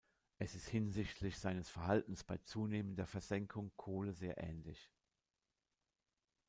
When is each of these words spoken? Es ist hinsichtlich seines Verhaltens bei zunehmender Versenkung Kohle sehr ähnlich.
Es 0.39 0.55
ist 0.55 0.67
hinsichtlich 0.67 1.37
seines 1.37 1.69
Verhaltens 1.69 2.23
bei 2.23 2.39
zunehmender 2.39 3.05
Versenkung 3.05 3.71
Kohle 3.75 4.13
sehr 4.13 4.39
ähnlich. 4.39 4.89